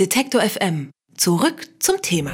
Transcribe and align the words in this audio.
Detektor 0.00 0.40
FM. 0.40 0.90
Zurück 1.16 1.68
zum 1.78 2.02
Thema. 2.02 2.32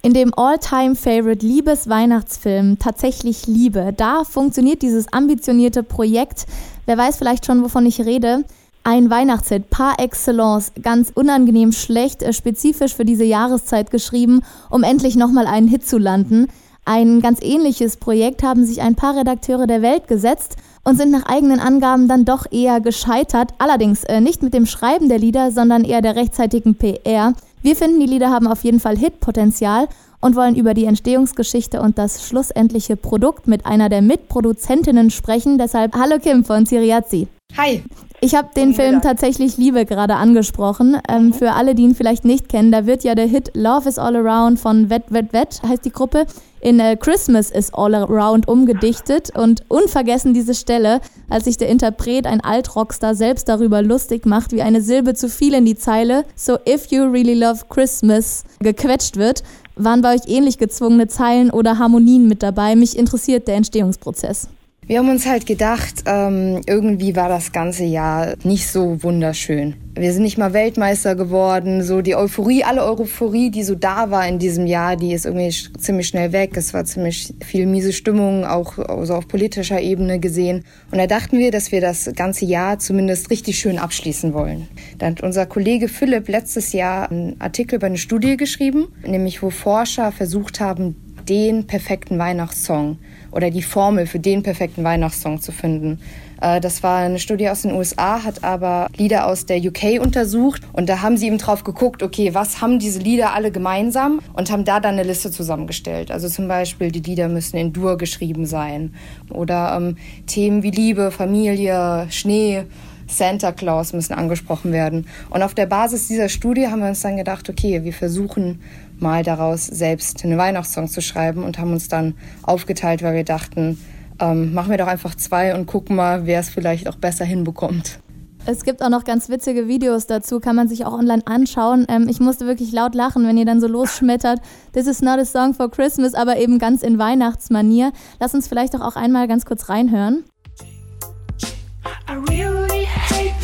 In 0.00 0.14
dem 0.14 0.32
All-Time-Favorite 0.32 1.44
Liebes-Weihnachtsfilm 1.44 2.78
Tatsächlich 2.78 3.48
Liebe, 3.48 3.92
da 3.92 4.22
funktioniert 4.22 4.82
dieses 4.82 5.12
ambitionierte 5.12 5.82
Projekt. 5.82 6.46
Wer 6.84 6.96
weiß 6.96 7.16
vielleicht 7.16 7.46
schon, 7.46 7.64
wovon 7.64 7.84
ich 7.84 8.00
rede. 8.02 8.44
Ein 8.84 9.10
Weihnachtshit 9.10 9.68
par 9.68 9.98
excellence, 9.98 10.70
ganz 10.80 11.10
unangenehm 11.12 11.72
schlecht, 11.72 12.22
äh, 12.22 12.32
spezifisch 12.32 12.94
für 12.94 13.04
diese 13.04 13.24
Jahreszeit 13.24 13.90
geschrieben, 13.90 14.42
um 14.70 14.84
endlich 14.84 15.16
nochmal 15.16 15.48
einen 15.48 15.66
Hit 15.66 15.84
zu 15.84 15.98
landen. 15.98 16.46
Ein 16.88 17.20
ganz 17.20 17.40
ähnliches 17.42 17.96
Projekt 17.96 18.44
haben 18.44 18.64
sich 18.64 18.80
ein 18.80 18.94
paar 18.94 19.16
Redakteure 19.16 19.66
der 19.66 19.82
Welt 19.82 20.06
gesetzt 20.06 20.56
und 20.84 20.96
sind 20.96 21.10
nach 21.10 21.26
eigenen 21.26 21.58
Angaben 21.58 22.06
dann 22.06 22.24
doch 22.24 22.46
eher 22.52 22.80
gescheitert. 22.80 23.54
Allerdings 23.58 24.04
äh, 24.04 24.20
nicht 24.20 24.40
mit 24.40 24.54
dem 24.54 24.66
Schreiben 24.66 25.08
der 25.08 25.18
Lieder, 25.18 25.50
sondern 25.50 25.82
eher 25.82 26.00
der 26.00 26.14
rechtzeitigen 26.14 26.76
PR. 26.76 27.32
Wir 27.60 27.74
finden, 27.74 27.98
die 27.98 28.06
Lieder 28.06 28.30
haben 28.30 28.46
auf 28.46 28.62
jeden 28.62 28.78
Fall 28.78 28.96
Hitpotenzial 28.96 29.88
und 30.20 30.36
wollen 30.36 30.54
über 30.54 30.74
die 30.74 30.84
Entstehungsgeschichte 30.84 31.82
und 31.82 31.98
das 31.98 32.24
schlussendliche 32.24 32.96
Produkt 32.96 33.48
mit 33.48 33.66
einer 33.66 33.88
der 33.88 34.00
Mitproduzentinnen 34.00 35.10
sprechen. 35.10 35.58
Deshalb 35.58 35.96
hallo 35.96 36.20
Kim 36.20 36.44
von 36.44 36.66
Siriazzi. 36.66 37.26
Hi. 37.56 37.82
Ich 38.20 38.34
habe 38.34 38.48
den 38.56 38.74
Film 38.74 39.02
tatsächlich 39.02 39.56
Liebe 39.56 39.84
gerade 39.84 40.14
angesprochen. 40.14 40.98
Ähm, 41.08 41.26
mhm. 41.26 41.32
Für 41.34 41.52
alle, 41.52 41.74
die 41.74 41.82
ihn 41.82 41.94
vielleicht 41.94 42.24
nicht 42.24 42.48
kennen, 42.48 42.72
da 42.72 42.86
wird 42.86 43.04
ja 43.04 43.14
der 43.14 43.26
Hit 43.26 43.50
Love 43.54 43.88
is 43.88 43.98
All 43.98 44.16
Around 44.16 44.58
von 44.58 44.90
Wet 44.90 45.04
Wet 45.10 45.32
Wet, 45.32 45.60
heißt 45.62 45.84
die 45.84 45.92
Gruppe, 45.92 46.26
in 46.60 46.80
äh, 46.80 46.96
Christmas 46.96 47.50
is 47.50 47.72
All 47.72 47.94
Around 47.94 48.48
umgedichtet. 48.48 49.36
Und 49.36 49.62
unvergessen 49.68 50.34
diese 50.34 50.54
Stelle, 50.54 51.00
als 51.28 51.44
sich 51.44 51.56
der 51.56 51.68
Interpret, 51.68 52.26
ein 52.26 52.40
Altrockstar, 52.40 53.14
selbst 53.14 53.48
darüber 53.48 53.82
lustig 53.82 54.26
macht, 54.26 54.52
wie 54.52 54.62
eine 54.62 54.80
Silbe 54.80 55.14
zu 55.14 55.28
viel 55.28 55.54
in 55.54 55.64
die 55.64 55.76
Zeile 55.76 56.24
So 56.34 56.58
if 56.68 56.86
you 56.90 57.04
really 57.04 57.34
love 57.34 57.64
Christmas 57.68 58.44
gequetscht 58.60 59.16
wird. 59.16 59.42
Waren 59.76 60.00
bei 60.00 60.14
euch 60.14 60.22
ähnlich 60.26 60.56
gezwungene 60.56 61.06
Zeilen 61.06 61.50
oder 61.50 61.78
Harmonien 61.78 62.28
mit 62.28 62.42
dabei? 62.42 62.76
Mich 62.76 62.96
interessiert 62.98 63.46
der 63.46 63.56
Entstehungsprozess. 63.56 64.48
Wir 64.88 65.00
haben 65.00 65.08
uns 65.08 65.26
halt 65.26 65.46
gedacht, 65.46 66.04
ähm, 66.06 66.60
irgendwie 66.64 67.16
war 67.16 67.28
das 67.28 67.50
ganze 67.50 67.82
Jahr 67.82 68.34
nicht 68.44 68.68
so 68.68 69.02
wunderschön. 69.02 69.74
Wir 69.96 70.12
sind 70.12 70.22
nicht 70.22 70.38
mal 70.38 70.52
Weltmeister 70.52 71.16
geworden. 71.16 71.82
So 71.82 72.02
die 72.02 72.14
Euphorie, 72.14 72.62
alle 72.62 72.84
Euphorie, 72.84 73.50
die 73.50 73.64
so 73.64 73.74
da 73.74 74.12
war 74.12 74.28
in 74.28 74.38
diesem 74.38 74.64
Jahr, 74.64 74.94
die 74.94 75.12
ist 75.12 75.26
irgendwie 75.26 75.50
ziemlich 75.76 76.06
schnell 76.06 76.30
weg. 76.30 76.56
Es 76.56 76.72
war 76.72 76.84
ziemlich 76.84 77.34
viel 77.44 77.66
miese 77.66 77.92
Stimmung, 77.92 78.44
auch 78.44 78.78
also 78.78 79.14
auf 79.14 79.26
politischer 79.26 79.80
Ebene 79.80 80.20
gesehen. 80.20 80.64
Und 80.92 80.98
da 80.98 81.08
dachten 81.08 81.36
wir, 81.38 81.50
dass 81.50 81.72
wir 81.72 81.80
das 81.80 82.08
ganze 82.14 82.44
Jahr 82.44 82.78
zumindest 82.78 83.30
richtig 83.30 83.58
schön 83.58 83.78
abschließen 83.78 84.34
wollen. 84.34 84.68
Dann 84.98 85.16
hat 85.16 85.22
unser 85.24 85.46
Kollege 85.46 85.88
Philipp 85.88 86.28
letztes 86.28 86.72
Jahr 86.72 87.10
einen 87.10 87.40
Artikel 87.40 87.76
über 87.76 87.86
eine 87.86 87.98
Studie 87.98 88.36
geschrieben, 88.36 88.86
nämlich 89.04 89.42
wo 89.42 89.50
Forscher 89.50 90.12
versucht 90.12 90.60
haben, 90.60 90.94
den 91.28 91.66
perfekten 91.66 92.18
Weihnachtssong 92.18 92.98
oder 93.30 93.50
die 93.50 93.62
Formel 93.62 94.06
für 94.06 94.18
den 94.18 94.42
perfekten 94.42 94.84
Weihnachtssong 94.84 95.40
zu 95.40 95.52
finden. 95.52 96.00
Äh, 96.40 96.60
das 96.60 96.82
war 96.82 96.98
eine 96.98 97.18
Studie 97.18 97.48
aus 97.48 97.62
den 97.62 97.72
USA, 97.72 98.22
hat 98.22 98.44
aber 98.44 98.88
Lieder 98.96 99.26
aus 99.26 99.46
der 99.46 99.58
UK 99.58 100.00
untersucht 100.00 100.62
und 100.72 100.88
da 100.88 101.02
haben 101.02 101.16
sie 101.16 101.26
eben 101.26 101.38
drauf 101.38 101.64
geguckt, 101.64 102.02
okay, 102.02 102.34
was 102.34 102.60
haben 102.60 102.78
diese 102.78 102.98
Lieder 102.98 103.34
alle 103.34 103.50
gemeinsam 103.50 104.20
und 104.34 104.50
haben 104.50 104.64
da 104.64 104.80
dann 104.80 104.94
eine 104.94 105.02
Liste 105.02 105.30
zusammengestellt. 105.30 106.10
Also 106.10 106.28
zum 106.28 106.48
Beispiel, 106.48 106.90
die 106.90 107.00
Lieder 107.00 107.28
müssen 107.28 107.56
in 107.56 107.72
Dur 107.72 107.98
geschrieben 107.98 108.46
sein 108.46 108.94
oder 109.30 109.76
ähm, 109.76 109.96
Themen 110.26 110.62
wie 110.62 110.70
Liebe, 110.70 111.10
Familie, 111.10 112.06
Schnee, 112.10 112.64
Santa 113.06 113.52
Claus 113.52 113.92
müssen 113.92 114.14
angesprochen 114.14 114.72
werden. 114.72 115.06
Und 115.30 115.42
auf 115.42 115.54
der 115.54 115.66
Basis 115.66 116.08
dieser 116.08 116.28
Studie 116.28 116.68
haben 116.68 116.80
wir 116.80 116.88
uns 116.88 117.00
dann 117.00 117.16
gedacht, 117.16 117.48
okay, 117.48 117.84
wir 117.84 117.92
versuchen 117.92 118.60
mal 118.98 119.22
daraus 119.22 119.66
selbst 119.66 120.24
einen 120.24 120.38
Weihnachtssong 120.38 120.88
zu 120.88 121.00
schreiben 121.00 121.44
und 121.44 121.58
haben 121.58 121.72
uns 121.72 121.88
dann 121.88 122.14
aufgeteilt, 122.42 123.02
weil 123.02 123.14
wir 123.14 123.24
dachten, 123.24 123.78
ähm, 124.20 124.54
machen 124.54 124.70
wir 124.70 124.78
doch 124.78 124.86
einfach 124.86 125.14
zwei 125.14 125.54
und 125.54 125.66
gucken 125.66 125.96
mal, 125.96 126.26
wer 126.26 126.40
es 126.40 126.48
vielleicht 126.48 126.88
auch 126.88 126.96
besser 126.96 127.24
hinbekommt. 127.24 128.00
Es 128.48 128.62
gibt 128.62 128.80
auch 128.80 128.90
noch 128.90 129.02
ganz 129.02 129.28
witzige 129.28 129.66
Videos 129.66 130.06
dazu, 130.06 130.38
kann 130.38 130.54
man 130.54 130.68
sich 130.68 130.86
auch 130.86 130.92
online 130.92 131.26
anschauen. 131.26 131.84
Ähm, 131.88 132.06
ich 132.08 132.20
musste 132.20 132.46
wirklich 132.46 132.70
laut 132.70 132.94
lachen, 132.94 133.26
wenn 133.26 133.36
ihr 133.36 133.44
dann 133.44 133.60
so 133.60 133.66
losschmettert. 133.66 134.40
This 134.72 134.86
is 134.86 135.02
not 135.02 135.18
a 135.18 135.24
song 135.24 135.52
for 135.52 135.68
Christmas, 135.68 136.14
aber 136.14 136.36
eben 136.36 136.60
ganz 136.60 136.82
in 136.82 136.96
Weihnachtsmanier. 136.96 137.92
Lass 138.20 138.34
uns 138.34 138.46
vielleicht 138.46 138.74
doch 138.74 138.82
auch 138.82 138.94
einmal 138.94 139.26
ganz 139.26 139.46
kurz 139.46 139.68
reinhören. 139.68 140.24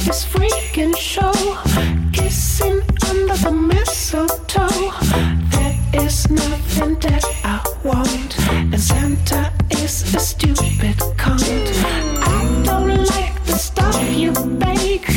This 0.04 0.24
freaking 0.24 0.96
show. 0.96 1.32
Kissing 2.12 2.82
under 3.08 3.36
the 3.36 3.50
mistletoe. 3.52 4.68
There 5.50 6.04
is 6.04 6.30
nothing 6.30 6.94
that 7.00 7.24
I 7.44 7.62
want. 7.84 8.38
And 8.50 8.80
Santa 8.80 9.52
is 9.70 10.14
a 10.14 10.20
stupid 10.20 10.96
cunt. 11.16 11.66
I 12.20 12.62
don't 12.64 13.04
like 13.14 13.44
the 13.44 13.56
stuff 13.56 13.96
you 14.12 14.32
bake. 14.32 15.08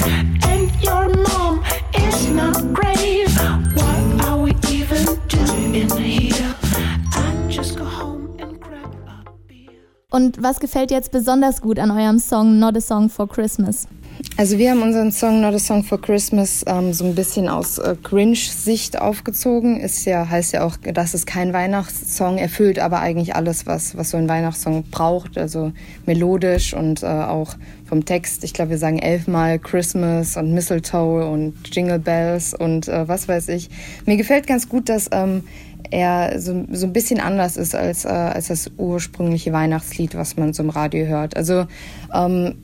And 0.45 0.71
your 0.83 1.09
mom 1.27 1.63
is 1.93 2.29
not 2.29 2.55
great. 2.73 3.29
What 3.75 4.25
are 4.25 4.37
we 4.37 4.51
even 4.69 5.05
doing 5.27 5.89
here? 5.97 6.55
Und 10.11 10.41
was 10.41 10.61
gefällt 10.61 10.91
jetzt 10.91 11.11
besonders 11.11 11.59
gut 11.59 11.77
an 11.77 11.91
eurem 11.91 12.19
Song 12.19 12.57
Not 12.57 12.77
a 12.77 12.81
Song 12.81 13.09
for 13.09 13.27
Christmas? 13.27 13.85
Also 14.37 14.57
wir 14.57 14.71
haben 14.71 14.81
unseren 14.81 15.13
Song 15.13 15.39
Not 15.39 15.53
a 15.53 15.59
Song 15.59 15.81
for 15.81 16.01
Christmas 16.01 16.65
ähm, 16.67 16.91
so 16.91 17.05
ein 17.05 17.15
bisschen 17.15 17.47
aus 17.47 17.77
äh, 17.77 17.95
Grinch-Sicht 18.03 18.99
aufgezogen. 18.99 19.79
Ist 19.79 20.03
ja, 20.03 20.27
heißt 20.27 20.51
ja 20.51 20.65
auch, 20.65 20.75
dass 20.75 21.13
es 21.13 21.25
kein 21.25 21.53
Weihnachtssong 21.53 22.37
erfüllt, 22.37 22.77
aber 22.77 22.99
eigentlich 22.99 23.33
alles, 23.33 23.65
was, 23.65 23.95
was 23.95 24.09
so 24.09 24.17
ein 24.17 24.27
Weihnachtssong 24.27 24.83
braucht. 24.91 25.37
Also 25.37 25.71
melodisch 26.05 26.73
und 26.73 27.01
äh, 27.01 27.05
auch 27.05 27.55
vom 27.85 28.03
Text. 28.03 28.43
Ich 28.43 28.53
glaube, 28.53 28.71
wir 28.71 28.77
sagen 28.77 28.99
elfmal 28.99 29.57
Christmas 29.57 30.35
und 30.35 30.53
Mistletoe 30.53 31.25
und 31.25 31.53
Jingle 31.73 31.99
Bells 31.99 32.53
und 32.53 32.89
äh, 32.89 33.07
was 33.07 33.29
weiß 33.29 33.47
ich. 33.47 33.69
Mir 34.05 34.17
gefällt 34.17 34.47
ganz 34.47 34.67
gut, 34.67 34.89
dass 34.89 35.07
ähm, 35.13 35.43
er 35.91 36.41
so, 36.41 36.65
so 36.73 36.87
ein 36.87 36.93
bisschen 36.93 37.21
anders 37.21 37.55
ist 37.55 37.73
als, 37.73 38.03
äh, 38.03 38.09
als 38.09 38.47
das 38.47 38.69
ursprüngliche 38.75 39.53
Weihnachtslied, 39.53 40.13
was 40.15 40.35
man 40.35 40.51
so 40.51 40.61
im 40.61 40.71
Radio 40.71 41.05
hört. 41.05 41.37
Also 41.37 41.67
ähm, 42.13 42.55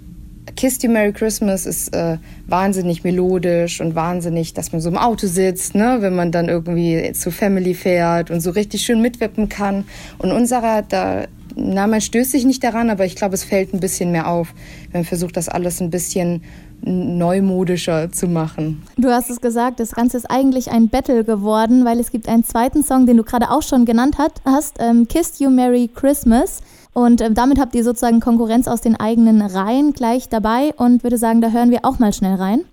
Kiss 0.55 0.81
You 0.81 0.89
Merry 0.91 1.13
Christmas 1.13 1.65
ist 1.65 1.95
äh, 1.95 2.17
wahnsinnig 2.47 3.03
melodisch 3.03 3.81
und 3.81 3.95
wahnsinnig, 3.95 4.53
dass 4.53 4.71
man 4.71 4.81
so 4.81 4.89
im 4.89 4.97
Auto 4.97 5.27
sitzt, 5.27 5.75
ne, 5.75 5.97
wenn 5.99 6.15
man 6.15 6.31
dann 6.31 6.49
irgendwie 6.49 7.11
zu 7.13 7.31
Family 7.31 7.73
fährt 7.73 8.31
und 8.31 8.41
so 8.41 8.51
richtig 8.51 8.81
schön 8.81 9.01
mitwippen 9.01 9.49
kann. 9.49 9.85
Und 10.17 10.31
unserer, 10.31 10.81
da, 10.81 11.25
na, 11.55 11.87
man 11.87 12.01
stößt 12.01 12.31
sich 12.31 12.45
nicht 12.45 12.63
daran, 12.63 12.89
aber 12.89 13.05
ich 13.05 13.15
glaube, 13.15 13.35
es 13.35 13.43
fällt 13.43 13.73
ein 13.73 13.79
bisschen 13.79 14.11
mehr 14.11 14.27
auf, 14.27 14.53
wenn 14.91 15.01
man 15.01 15.05
versucht, 15.05 15.37
das 15.37 15.49
alles 15.49 15.81
ein 15.81 15.89
bisschen 15.89 16.43
neumodischer 16.83 18.11
zu 18.11 18.27
machen. 18.27 18.81
Du 18.97 19.09
hast 19.09 19.29
es 19.29 19.39
gesagt, 19.39 19.79
das 19.79 19.91
Ganze 19.91 20.17
ist 20.17 20.25
eigentlich 20.29 20.71
ein 20.71 20.89
Battle 20.89 21.23
geworden, 21.23 21.85
weil 21.85 21.99
es 21.99 22.11
gibt 22.11 22.27
einen 22.27 22.43
zweiten 22.43 22.83
Song, 22.83 23.05
den 23.05 23.17
du 23.17 23.23
gerade 23.23 23.51
auch 23.51 23.61
schon 23.61 23.85
genannt 23.85 24.17
hast, 24.45 24.77
ähm, 24.79 25.07
Kissed 25.07 25.39
You 25.39 25.49
Merry 25.49 25.89
Christmas. 25.93 26.61
Und 26.93 27.21
äh, 27.21 27.31
damit 27.31 27.59
habt 27.59 27.75
ihr 27.75 27.83
sozusagen 27.83 28.19
Konkurrenz 28.19 28.67
aus 28.67 28.81
den 28.81 28.99
eigenen 28.99 29.41
Reihen 29.41 29.93
gleich 29.93 30.29
dabei 30.29 30.73
und 30.75 31.03
würde 31.03 31.17
sagen, 31.17 31.41
da 31.41 31.49
hören 31.49 31.71
wir 31.71 31.85
auch 31.85 31.99
mal 31.99 32.13
schnell 32.13 32.35
rein. 32.35 32.65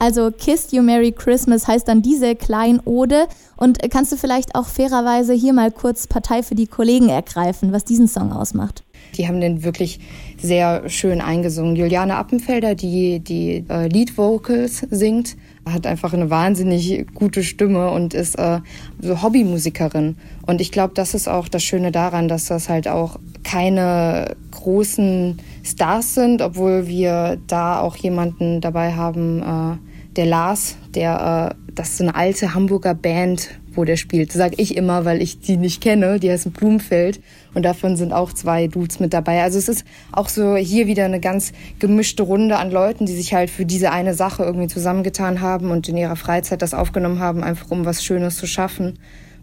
Also 0.00 0.30
Kissed 0.30 0.72
You 0.72 0.82
Merry 0.82 1.12
Christmas 1.12 1.68
heißt 1.68 1.86
dann 1.86 2.00
diese 2.00 2.34
Kleinode. 2.34 3.26
Und 3.58 3.78
kannst 3.90 4.10
du 4.10 4.16
vielleicht 4.16 4.54
auch 4.54 4.66
fairerweise 4.66 5.34
hier 5.34 5.52
mal 5.52 5.70
kurz 5.70 6.06
Partei 6.06 6.42
für 6.42 6.54
die 6.54 6.66
Kollegen 6.66 7.10
ergreifen, 7.10 7.70
was 7.72 7.84
diesen 7.84 8.08
Song 8.08 8.32
ausmacht? 8.32 8.82
Die 9.16 9.28
haben 9.28 9.42
den 9.42 9.62
wirklich 9.62 10.00
sehr 10.40 10.88
schön 10.88 11.20
eingesungen. 11.20 11.76
Juliane 11.76 12.16
Appenfelder, 12.16 12.74
die 12.74 13.20
die 13.20 13.64
äh, 13.68 13.88
Lead 13.88 14.16
Vocals 14.16 14.86
singt, 14.90 15.36
hat 15.68 15.86
einfach 15.86 16.14
eine 16.14 16.30
wahnsinnig 16.30 17.06
gute 17.14 17.42
Stimme 17.42 17.90
und 17.90 18.14
ist 18.14 18.38
äh, 18.38 18.60
so 19.02 19.22
Hobbymusikerin. 19.22 20.16
Und 20.46 20.62
ich 20.62 20.72
glaube, 20.72 20.94
das 20.94 21.12
ist 21.12 21.28
auch 21.28 21.48
das 21.48 21.62
Schöne 21.62 21.92
daran, 21.92 22.28
dass 22.28 22.46
das 22.46 22.70
halt 22.70 22.88
auch 22.88 23.18
keine 23.42 24.34
großen 24.52 25.38
Stars 25.62 26.14
sind, 26.14 26.40
obwohl 26.40 26.88
wir 26.88 27.38
da 27.46 27.80
auch 27.80 27.96
jemanden 27.96 28.62
dabei 28.62 28.94
haben, 28.94 29.42
äh, 29.42 29.89
der 30.16 30.26
Lars, 30.26 30.76
der, 30.94 31.52
äh, 31.52 31.72
das 31.74 31.90
ist 31.90 31.98
so 31.98 32.04
eine 32.04 32.14
alte 32.14 32.54
Hamburger 32.54 32.94
Band 32.94 33.60
wo 33.74 33.84
der 33.84 33.96
spielt. 33.96 34.32
Sage 34.32 34.54
ich 34.58 34.76
immer, 34.76 35.04
weil 35.04 35.22
ich 35.22 35.40
die 35.40 35.56
nicht 35.56 35.80
kenne. 35.82 36.18
Die 36.18 36.30
heißen 36.30 36.52
Blumenfeld 36.52 37.20
und 37.54 37.64
davon 37.64 37.96
sind 37.96 38.12
auch 38.12 38.32
zwei 38.32 38.66
Dudes 38.66 39.00
mit 39.00 39.12
dabei. 39.12 39.42
Also 39.42 39.58
es 39.58 39.68
ist 39.68 39.84
auch 40.12 40.28
so 40.28 40.56
hier 40.56 40.86
wieder 40.86 41.04
eine 41.04 41.20
ganz 41.20 41.52
gemischte 41.78 42.22
Runde 42.22 42.56
an 42.56 42.70
Leuten, 42.70 43.06
die 43.06 43.14
sich 43.14 43.34
halt 43.34 43.50
für 43.50 43.64
diese 43.64 43.92
eine 43.92 44.14
Sache 44.14 44.42
irgendwie 44.44 44.68
zusammengetan 44.68 45.40
haben 45.40 45.70
und 45.70 45.88
in 45.88 45.96
ihrer 45.96 46.16
Freizeit 46.16 46.62
das 46.62 46.74
aufgenommen 46.74 47.20
haben, 47.20 47.42
einfach 47.42 47.70
um 47.70 47.84
was 47.84 48.04
Schönes 48.04 48.36
zu 48.36 48.46
schaffen. 48.46 48.98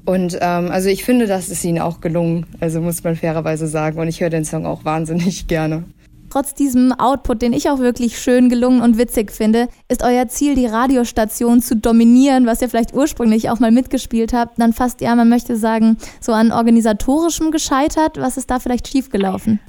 Und 0.05 0.37
ähm, 0.39 0.71
also 0.71 0.87
ich 0.87 1.03
finde, 1.03 1.27
das 1.27 1.49
ist 1.49 1.65
ihnen 1.65 1.79
auch 1.79 1.99
gelungen. 1.99 2.45
Also 2.61 2.79
muss 2.79 3.03
man 3.03 3.17
fairerweise 3.17 3.67
sagen. 3.67 3.99
Und 3.99 4.07
ich 4.07 4.21
höre 4.21 4.29
den 4.29 4.45
Song 4.45 4.65
auch 4.65 4.85
wahnsinnig 4.85 5.47
gerne. 5.47 5.83
Trotz 6.37 6.53
diesem 6.53 6.91
Output, 6.91 7.41
den 7.41 7.51
ich 7.51 7.67
auch 7.67 7.79
wirklich 7.79 8.19
schön 8.19 8.47
gelungen 8.47 8.83
und 8.83 8.99
witzig 8.99 9.31
finde, 9.31 9.69
ist 9.87 10.03
euer 10.03 10.27
Ziel, 10.27 10.53
die 10.53 10.67
Radiostation 10.67 11.63
zu 11.63 11.75
dominieren, 11.75 12.45
was 12.45 12.61
ihr 12.61 12.69
vielleicht 12.69 12.93
ursprünglich 12.93 13.49
auch 13.49 13.59
mal 13.59 13.71
mitgespielt 13.71 14.33
habt, 14.33 14.59
dann 14.59 14.71
fast, 14.71 15.01
ja, 15.01 15.15
man 15.15 15.29
möchte 15.29 15.57
sagen, 15.57 15.97
so 16.21 16.33
an 16.33 16.51
organisatorischem 16.51 17.49
gescheitert. 17.49 18.19
Was 18.19 18.37
ist 18.37 18.51
da 18.51 18.59
vielleicht 18.59 18.87
schiefgelaufen? 18.87 19.59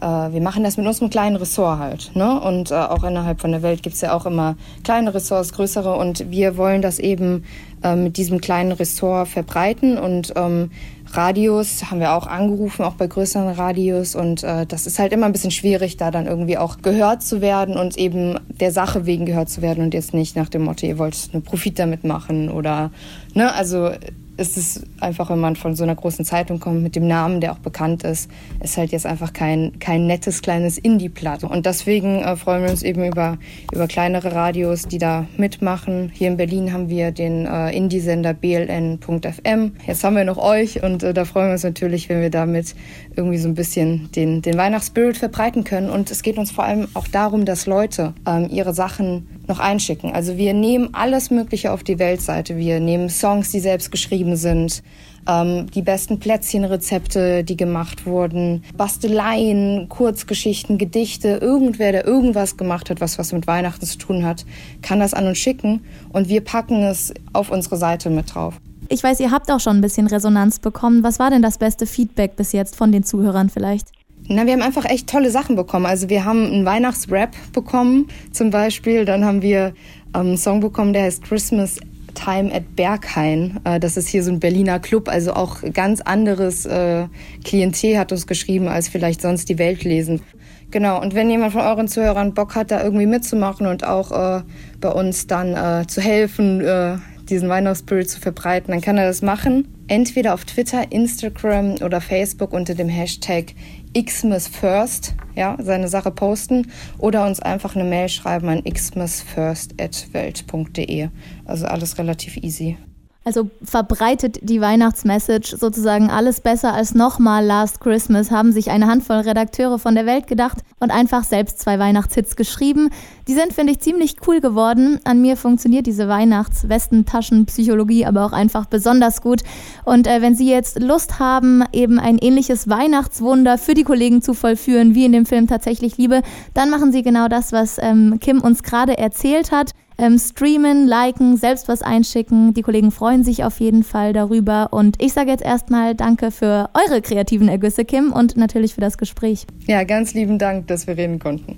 Äh, 0.00 0.06
wir 0.06 0.40
machen 0.40 0.64
das 0.64 0.76
mit 0.76 0.84
unserem 0.84 1.10
kleinen 1.10 1.36
Ressort 1.36 1.78
halt. 1.78 2.10
Ne? 2.14 2.40
Und 2.40 2.72
äh, 2.72 2.74
auch 2.74 3.04
innerhalb 3.04 3.40
von 3.40 3.52
der 3.52 3.62
Welt 3.62 3.84
gibt 3.84 3.94
es 3.94 4.00
ja 4.00 4.16
auch 4.16 4.26
immer 4.26 4.56
kleine 4.82 5.14
Ressorts, 5.14 5.52
größere. 5.52 5.94
Und 5.94 6.28
wir 6.28 6.56
wollen 6.56 6.82
das 6.82 6.98
eben 6.98 7.44
äh, 7.84 7.94
mit 7.94 8.16
diesem 8.16 8.40
kleinen 8.40 8.72
Ressort 8.72 9.28
verbreiten. 9.28 9.96
Und 9.96 10.32
ähm, 10.34 10.72
Radios 11.16 11.90
haben 11.90 12.00
wir 12.00 12.12
auch 12.12 12.26
angerufen, 12.26 12.84
auch 12.84 12.94
bei 12.94 13.06
größeren 13.06 13.54
Radios. 13.54 14.14
Und 14.14 14.42
äh, 14.42 14.66
das 14.66 14.86
ist 14.86 14.98
halt 14.98 15.12
immer 15.12 15.26
ein 15.26 15.32
bisschen 15.32 15.50
schwierig, 15.50 15.96
da 15.96 16.10
dann 16.10 16.26
irgendwie 16.26 16.58
auch 16.58 16.82
gehört 16.82 17.22
zu 17.22 17.40
werden 17.40 17.76
und 17.76 17.96
eben 17.96 18.38
der 18.48 18.72
Sache 18.72 19.06
wegen 19.06 19.26
gehört 19.26 19.48
zu 19.48 19.62
werden 19.62 19.84
und 19.84 19.94
jetzt 19.94 20.14
nicht 20.14 20.36
nach 20.36 20.48
dem 20.48 20.62
Motto, 20.62 20.86
ihr 20.86 20.98
wollt 20.98 21.30
einen 21.32 21.42
Profit 21.42 21.78
damit 21.78 22.04
machen 22.04 22.50
oder, 22.50 22.90
ne, 23.34 23.52
also 23.54 23.90
ist 24.36 24.56
es 24.56 24.82
einfach, 25.00 25.30
wenn 25.30 25.40
man 25.40 25.56
von 25.56 25.76
so 25.76 25.84
einer 25.84 25.94
großen 25.94 26.24
Zeitung 26.24 26.60
kommt 26.60 26.82
mit 26.82 26.96
dem 26.96 27.06
Namen, 27.06 27.40
der 27.40 27.52
auch 27.52 27.58
bekannt 27.58 28.04
ist, 28.04 28.30
ist 28.62 28.76
halt 28.76 28.92
jetzt 28.92 29.06
einfach 29.06 29.32
kein, 29.32 29.78
kein 29.78 30.06
nettes 30.06 30.42
kleines 30.42 30.78
Indie-Platt. 30.78 31.44
Und 31.44 31.66
deswegen 31.66 32.22
äh, 32.22 32.36
freuen 32.36 32.64
wir 32.64 32.70
uns 32.70 32.82
eben 32.82 33.04
über, 33.04 33.38
über 33.72 33.86
kleinere 33.86 34.32
Radios, 34.34 34.82
die 34.82 34.98
da 34.98 35.26
mitmachen. 35.36 36.10
Hier 36.12 36.28
in 36.28 36.36
Berlin 36.36 36.72
haben 36.72 36.88
wir 36.88 37.12
den 37.12 37.46
äh, 37.46 37.70
Indie-Sender 37.70 38.34
bln.fm. 38.34 39.72
Jetzt 39.86 40.04
haben 40.04 40.16
wir 40.16 40.24
noch 40.24 40.38
euch 40.38 40.82
und 40.82 41.02
äh, 41.02 41.14
da 41.14 41.24
freuen 41.24 41.48
wir 41.48 41.52
uns 41.52 41.64
natürlich, 41.64 42.08
wenn 42.08 42.20
wir 42.20 42.30
damit 42.30 42.74
irgendwie 43.16 43.38
so 43.38 43.48
ein 43.48 43.54
bisschen 43.54 44.10
den, 44.12 44.42
den 44.42 44.56
Weihnachtsspirit 44.56 45.16
verbreiten 45.16 45.64
können. 45.64 45.90
Und 45.90 46.10
es 46.10 46.22
geht 46.22 46.38
uns 46.38 46.50
vor 46.50 46.64
allem 46.64 46.88
auch 46.94 47.06
darum, 47.08 47.44
dass 47.44 47.66
Leute 47.66 48.14
ähm, 48.26 48.48
ihre 48.50 48.74
Sachen 48.74 49.28
noch 49.48 49.58
einschicken. 49.58 50.12
Also 50.12 50.36
wir 50.36 50.54
nehmen 50.54 50.90
alles 50.92 51.30
Mögliche 51.30 51.72
auf 51.72 51.82
die 51.82 51.98
Weltseite. 51.98 52.56
Wir 52.56 52.80
nehmen 52.80 53.08
Songs, 53.08 53.50
die 53.50 53.60
selbst 53.60 53.90
geschrieben 53.90 54.36
sind, 54.36 54.82
ähm, 55.28 55.70
die 55.70 55.82
besten 55.82 56.18
Plätzchenrezepte, 56.18 57.44
die 57.44 57.56
gemacht 57.56 58.06
wurden, 58.06 58.64
Basteleien, 58.76 59.88
Kurzgeschichten, 59.88 60.78
Gedichte, 60.78 61.38
irgendwer, 61.40 61.92
der 61.92 62.06
irgendwas 62.06 62.56
gemacht 62.56 62.90
hat, 62.90 63.00
was 63.00 63.18
was 63.18 63.32
mit 63.32 63.46
Weihnachten 63.46 63.86
zu 63.86 63.98
tun 63.98 64.24
hat, 64.24 64.44
kann 64.82 65.00
das 65.00 65.14
an 65.14 65.26
uns 65.26 65.38
schicken 65.38 65.80
und 66.12 66.28
wir 66.28 66.42
packen 66.42 66.82
es 66.82 67.12
auf 67.32 67.50
unsere 67.50 67.76
Seite 67.76 68.10
mit 68.10 68.34
drauf. 68.34 68.54
Ich 68.88 69.02
weiß, 69.02 69.20
ihr 69.20 69.30
habt 69.30 69.50
auch 69.50 69.60
schon 69.60 69.78
ein 69.78 69.80
bisschen 69.80 70.06
Resonanz 70.06 70.58
bekommen. 70.58 71.02
Was 71.02 71.18
war 71.18 71.30
denn 71.30 71.40
das 71.40 71.56
beste 71.56 71.86
Feedback 71.86 72.36
bis 72.36 72.52
jetzt 72.52 72.76
von 72.76 72.92
den 72.92 73.02
Zuhörern 73.02 73.48
vielleicht? 73.48 73.88
Na, 74.26 74.46
wir 74.46 74.54
haben 74.54 74.62
einfach 74.62 74.86
echt 74.86 75.08
tolle 75.08 75.30
Sachen 75.30 75.54
bekommen. 75.54 75.84
Also 75.84 76.08
wir 76.08 76.24
haben 76.24 76.46
einen 76.46 76.64
Weihnachtsrap 76.64 77.36
bekommen 77.52 78.08
zum 78.32 78.48
Beispiel. 78.48 79.04
Dann 79.04 79.22
haben 79.24 79.42
wir 79.42 79.74
ähm, 80.14 80.20
einen 80.20 80.36
Song 80.38 80.60
bekommen, 80.60 80.94
der 80.94 81.02
heißt 81.02 81.24
Christmas 81.24 81.78
Time 82.14 82.50
at 82.54 82.74
Berghain. 82.74 83.60
Äh, 83.64 83.80
das 83.80 83.98
ist 83.98 84.08
hier 84.08 84.22
so 84.22 84.32
ein 84.32 84.40
Berliner 84.40 84.78
Club, 84.78 85.08
also 85.08 85.34
auch 85.34 85.58
ganz 85.74 86.00
anderes 86.00 86.64
äh, 86.64 87.06
Klientel 87.44 87.98
hat 87.98 88.12
uns 88.12 88.26
geschrieben, 88.26 88.66
als 88.66 88.88
vielleicht 88.88 89.20
sonst 89.20 89.50
die 89.50 89.58
Welt 89.58 89.84
lesen. 89.84 90.22
Genau, 90.70 91.02
und 91.02 91.14
wenn 91.14 91.28
jemand 91.28 91.52
von 91.52 91.60
euren 91.60 91.86
Zuhörern 91.86 92.32
Bock 92.32 92.54
hat, 92.54 92.70
da 92.70 92.82
irgendwie 92.82 93.06
mitzumachen 93.06 93.66
und 93.66 93.84
auch 93.84 94.10
äh, 94.10 94.42
bei 94.80 94.88
uns 94.88 95.26
dann 95.26 95.86
zu 95.86 96.00
helfen, 96.00 97.00
diesen 97.28 97.48
Weihnachtsspirit 97.48 98.10
zu 98.10 98.20
verbreiten, 98.20 98.72
dann 98.72 98.80
kann 98.80 98.98
er 98.98 99.06
das 99.06 99.22
machen. 99.22 99.73
Entweder 99.86 100.32
auf 100.32 100.46
Twitter, 100.46 100.90
Instagram 100.92 101.74
oder 101.82 102.00
Facebook 102.00 102.54
unter 102.54 102.74
dem 102.74 102.88
Hashtag 102.88 103.52
xmasfirst, 103.94 105.14
ja, 105.36 105.58
seine 105.60 105.88
Sache 105.88 106.10
posten 106.10 106.72
oder 106.98 107.26
uns 107.26 107.40
einfach 107.40 107.76
eine 107.76 107.84
Mail 107.84 108.08
schreiben 108.08 108.48
an 108.48 108.64
xmasfirst.welt.de. 108.64 111.08
Also 111.44 111.66
alles 111.66 111.98
relativ 111.98 112.38
easy. 112.38 112.78
Also 113.24 113.48
verbreitet 113.62 114.38
die 114.42 114.60
Weihnachtsmessage 114.60 115.56
sozusagen 115.56 116.10
alles 116.10 116.42
besser 116.42 116.74
als 116.74 116.94
nochmal 116.94 117.42
Last 117.44 117.80
Christmas, 117.80 118.30
haben 118.30 118.52
sich 118.52 118.70
eine 118.70 118.86
Handvoll 118.86 119.16
Redakteure 119.16 119.78
von 119.78 119.94
der 119.94 120.04
Welt 120.04 120.26
gedacht 120.26 120.58
und 120.78 120.90
einfach 120.90 121.24
selbst 121.24 121.58
zwei 121.58 121.78
Weihnachtshits 121.78 122.36
geschrieben. 122.36 122.90
Die 123.26 123.32
sind, 123.32 123.54
finde 123.54 123.72
ich, 123.72 123.80
ziemlich 123.80 124.16
cool 124.26 124.42
geworden. 124.42 125.00
An 125.04 125.22
mir 125.22 125.38
funktioniert 125.38 125.86
diese 125.86 126.06
Weihnachts-Westentaschen-Psychologie 126.06 128.04
aber 128.04 128.26
auch 128.26 128.32
einfach 128.32 128.66
besonders 128.66 129.22
gut. 129.22 129.40
Und 129.86 130.06
äh, 130.06 130.20
wenn 130.20 130.34
Sie 130.34 130.50
jetzt 130.50 130.78
Lust 130.80 131.18
haben, 131.18 131.64
eben 131.72 131.98
ein 131.98 132.18
ähnliches 132.18 132.68
Weihnachtswunder 132.68 133.56
für 133.56 133.72
die 133.72 133.84
Kollegen 133.84 134.20
zu 134.20 134.34
vollführen, 134.34 134.94
wie 134.94 135.06
in 135.06 135.12
dem 135.12 135.24
Film 135.24 135.46
tatsächlich 135.46 135.96
Liebe, 135.96 136.20
dann 136.52 136.68
machen 136.68 136.92
Sie 136.92 137.02
genau 137.02 137.28
das, 137.28 137.52
was 137.52 137.78
ähm, 137.78 138.18
Kim 138.20 138.42
uns 138.42 138.62
gerade 138.62 138.98
erzählt 138.98 139.50
hat. 139.50 139.70
Ähm, 139.96 140.18
streamen, 140.18 140.86
liken, 140.86 141.36
selbst 141.36 141.68
was 141.68 141.82
einschicken. 141.82 142.52
Die 142.54 142.62
Kollegen 142.62 142.90
freuen 142.90 143.22
sich 143.22 143.44
auf 143.44 143.60
jeden 143.60 143.84
Fall 143.84 144.12
darüber. 144.12 144.72
Und 144.72 145.00
ich 145.00 145.12
sage 145.12 145.30
jetzt 145.30 145.44
erstmal 145.44 145.94
Danke 145.94 146.30
für 146.30 146.70
eure 146.74 147.00
kreativen 147.00 147.48
Ergüsse, 147.48 147.84
Kim, 147.84 148.12
und 148.12 148.36
natürlich 148.36 148.74
für 148.74 148.80
das 148.80 148.98
Gespräch. 148.98 149.46
Ja, 149.66 149.84
ganz 149.84 150.14
lieben 150.14 150.38
Dank, 150.38 150.66
dass 150.66 150.86
wir 150.86 150.96
reden 150.96 151.18
konnten. 151.18 151.56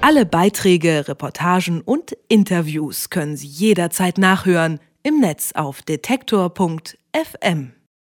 Alle 0.00 0.26
Beiträge, 0.26 1.08
Reportagen 1.08 1.80
und 1.80 2.16
Interviews 2.28 3.10
können 3.10 3.36
Sie 3.36 3.46
jederzeit 3.46 4.18
nachhören 4.18 4.78
im 5.02 5.20
Netz 5.20 5.52
auf 5.54 5.82
detektor.fm. 5.82 7.72